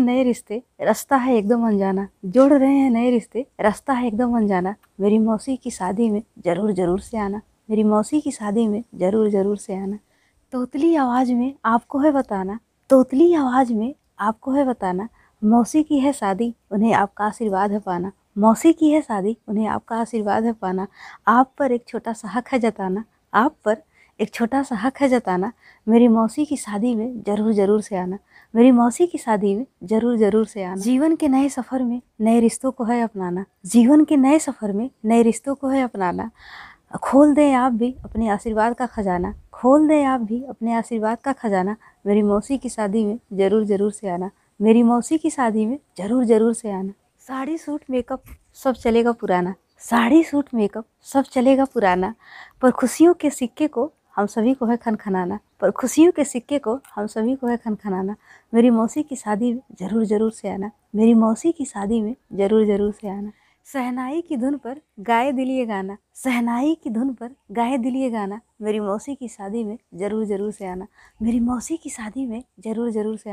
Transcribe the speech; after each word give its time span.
हैं 0.00 0.06
नए 0.06 0.22
रिश्ते, 0.24 0.62
रास्ता 0.80 1.16
है 1.16 1.36
एकदम 1.36 1.66
अनजाना। 1.68 2.08
जोड़ 2.24 2.52
रहे 2.52 2.74
हैं 2.74 2.90
नए 2.90 3.10
रिश्ते, 3.10 3.46
रास्ता 3.60 3.92
है 3.92 4.06
एकदम 4.06 4.36
अनजाना। 4.36 4.74
मेरी 5.00 5.18
मौसी 5.18 5.56
की 5.56 5.70
शादी 5.70 6.10
में 6.10 6.22
ज़रूर 6.44 6.72
ज़रूर 6.72 7.00
से 7.00 7.18
आना। 7.18 7.40
मेरी 7.70 7.84
मौसी 7.84 8.20
की 8.20 8.30
शादी 8.30 8.66
में 8.66 8.82
ज़रूर 8.94 9.28
ज़रूर 9.30 9.56
से 9.56 9.74
आना। 9.74 9.98
तोतली 10.52 10.94
आवाज़ 10.94 11.32
में 11.32 11.54
आपको 11.64 11.98
है 11.98 12.12
बताना। 12.12 12.58
तोतली 12.90 13.34
आवाज़ 13.34 13.72
में 13.72 13.94
आपको 14.18 14.50
है 14.50 14.64
बताना। 14.64 15.08
मौसी 15.44 15.82
की 15.82 15.98
है 15.98 16.12
शादी, 16.12 16.54
उन्हें 16.70 16.94
आपका 16.94 17.24
आशीर्वाद 17.24 17.72
है 17.72 17.78
पाना। 17.78 18.12
मौसी 18.38 18.72
की 18.72 18.90
है 18.90 19.02
शादी, 19.02 19.36
उन्हें 19.48 19.66
आपका 19.66 19.96
आशीर्वाद 19.96 20.44
है 20.44 20.52
पाना। 20.52 20.86
आप 21.26 21.52
पर 21.58 21.72
एक 21.72 21.84
छोटा 21.88 22.12
सा 22.12 22.28
हक 22.28 22.48
है 22.48 22.58
जताना। 22.58 23.04
आप 23.34 23.56
पर 23.64 23.76
एक 24.20 24.32
छोटा 24.34 24.62
सा 24.62 24.76
हक 24.76 25.00
है 25.00 25.08
जताना, 25.08 25.52
मेरी 25.86 26.08
मौसी 26.08 26.44
की 26.44 26.56
शादी 26.56 26.94
में 26.94 27.22
ज़रूर 27.26 27.52
ज़रूर 27.52 27.80
से 27.82 27.96
आना। 27.96 28.18
मेरी 28.54 28.70
मौसी 28.70 29.06
की 29.06 29.18
शादी 29.18 29.54
में 29.54 29.64
ज़रूर 29.84 30.16
ज़रूर 30.16 30.46
से 30.46 30.62
आना। 30.62 30.76
जीवन 30.76 31.14
के 31.16 31.28
नए 31.28 31.48
सफ़र 31.48 31.82
में 31.82 32.00
नए 32.20 32.40
रिश्तों 32.40 32.70
को 32.70 32.84
है 32.84 33.00
अपनाना। 33.02 33.44
जीवन 33.66 34.04
के 34.04 34.16
नए 34.16 34.38
सफ़र 34.38 34.72
में 34.72 34.90
नए 35.04 35.22
रिश्तों 35.22 35.54
को 35.54 35.68
है 35.68 35.82
अपनाना। 35.82 36.30
खोल 36.96 37.34
दें 37.34 37.52
आप 37.54 37.72
भी 37.72 37.94
अपने 38.04 38.28
आशीर्वाद 38.28 38.74
का 38.74 38.86
खजाना। 38.86 39.34
खोल 39.52 39.86
दें 39.88 40.04
आप 40.04 40.20
भी 40.20 40.42
अपने 40.44 40.74
आशीर्वाद 40.74 41.18
का 41.20 41.32
खजाना। 41.32 41.76
मेरी 42.06 42.22
मौसी 42.22 42.58
की 42.58 42.68
शादी 42.68 43.04
में 43.04 43.18
ज़रूर 43.32 43.64
ज़रूर 43.64 43.92
से 43.92 44.08
आना। 44.08 44.30
मेरी 44.60 44.82
मौसी 44.82 45.18
की 45.18 45.30
शादी 45.30 45.64
में 45.66 45.78
ज़रूर 45.98 46.24
ज़रूर 46.24 46.54
से 46.54 46.70
आना। 46.70 46.92
साड़ी, 47.28 47.56
सूट, 47.58 47.80
मेकअप 47.90 48.22
सब 48.54 48.74
चलेगा 48.74 49.12
पुराना। 49.12 49.54
साड़ी, 49.80 50.22
सूट, 50.24 50.48
मेकअप 50.54 50.84
सब 51.04 51.24
चलेगा 51.24 51.64
पुराना। 51.64 52.14
पर 52.62 52.70
खुशियों 52.70 53.14
के 53.14 53.30
सिक्के 53.30 53.66
को 53.68 53.90
हम 54.20 54.26
सभी 54.26 54.52
को 54.54 54.66
है 54.66 54.76
खनखनाना, 54.76 55.38
पर 55.60 55.70
खुशियों 55.70 56.12
के 56.12 56.24
सिक्के 56.24 56.58
को 56.58 56.78
हम 56.94 57.06
सभी 57.06 57.34
को 57.36 57.46
है 57.46 57.56
खनखनाना। 57.56 58.16
मेरी 58.52 58.70
मौसी 58.70 59.02
की 59.02 59.16
शादी 59.16 59.52
में 59.52 59.60
ज़रूर 59.80 60.04
ज़रूर 60.04 60.32
से 60.32 60.48
आना। 60.48 60.70
मेरी 60.94 61.14
मौसी 61.14 61.52
की 61.52 61.64
शादी 61.64 62.00
में 62.00 62.14
ज़रूर 62.34 62.66
ज़रूर 62.66 62.92
से 62.92 63.08
आना। 63.08 63.30
सहनाई 63.66 64.20
की 64.20 64.36
धुन 64.36 64.56
पर 64.56 64.80
गाए 65.00 65.32
दिलिए 65.32 65.64
गाना। 65.66 65.96
सहनाई 66.14 66.74
की 66.74 66.90
धुन 66.90 67.12
पर 67.14 67.30
गाए 67.52 67.78
दिलिए 67.78 68.10
गाना। 68.10 68.40
मेरी 68.62 68.80
मौसी 68.80 69.14
की 69.14 69.28
शादी 69.28 69.64
में 69.64 69.76
ज़रूर 69.94 70.24
ज़रूर 70.24 70.50
से 70.52 70.66
आना। 70.66 70.86
मेरी 71.22 71.40
मौसी 71.40 71.76
की 71.76 71.90
शादी 71.90 72.26
में 72.26 72.42
ज़रूर 72.60 72.90
ज़रूर 72.90 73.16
से 73.16 73.24
आना। 73.24 73.28